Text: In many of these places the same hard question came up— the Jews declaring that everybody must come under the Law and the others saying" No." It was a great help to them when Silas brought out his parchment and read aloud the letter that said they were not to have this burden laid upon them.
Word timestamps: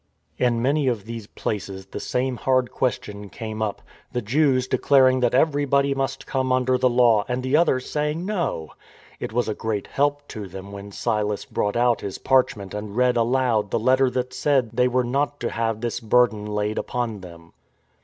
In 0.39 0.63
many 0.63 0.87
of 0.87 1.05
these 1.05 1.27
places 1.27 1.85
the 1.85 1.99
same 1.99 2.37
hard 2.37 2.71
question 2.71 3.29
came 3.29 3.61
up— 3.61 3.83
the 4.13 4.21
Jews 4.23 4.65
declaring 4.67 5.19
that 5.19 5.35
everybody 5.35 5.93
must 5.93 6.25
come 6.25 6.51
under 6.51 6.75
the 6.75 6.89
Law 6.89 7.23
and 7.27 7.43
the 7.43 7.55
others 7.55 7.87
saying" 7.87 8.25
No." 8.25 8.71
It 9.19 9.31
was 9.31 9.47
a 9.47 9.53
great 9.53 9.85
help 9.85 10.27
to 10.29 10.47
them 10.47 10.71
when 10.71 10.91
Silas 10.91 11.45
brought 11.45 11.75
out 11.77 12.01
his 12.01 12.17
parchment 12.17 12.73
and 12.73 12.97
read 12.97 13.15
aloud 13.15 13.69
the 13.69 13.77
letter 13.77 14.09
that 14.09 14.33
said 14.33 14.71
they 14.73 14.87
were 14.87 15.03
not 15.03 15.39
to 15.41 15.51
have 15.51 15.81
this 15.81 15.99
burden 15.99 16.47
laid 16.47 16.79
upon 16.79 17.19
them. 17.19 17.53